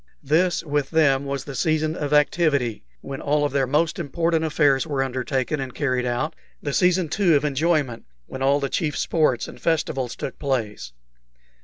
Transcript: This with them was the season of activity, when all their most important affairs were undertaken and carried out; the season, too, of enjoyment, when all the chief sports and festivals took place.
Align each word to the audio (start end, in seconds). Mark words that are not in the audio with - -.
This 0.23 0.63
with 0.63 0.89
them 0.89 1.25
was 1.25 1.43
the 1.43 1.53
season 1.53 1.95
of 1.95 2.11
activity, 2.11 2.81
when 3.01 3.21
all 3.21 3.47
their 3.49 3.67
most 3.67 3.99
important 3.99 4.43
affairs 4.43 4.87
were 4.87 5.03
undertaken 5.03 5.59
and 5.59 5.75
carried 5.75 6.07
out; 6.07 6.35
the 6.59 6.73
season, 6.73 7.07
too, 7.07 7.35
of 7.35 7.45
enjoyment, 7.45 8.05
when 8.25 8.41
all 8.41 8.59
the 8.59 8.67
chief 8.67 8.97
sports 8.97 9.47
and 9.47 9.61
festivals 9.61 10.15
took 10.15 10.39
place. 10.39 10.91